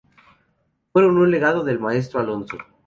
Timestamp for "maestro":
1.79-2.19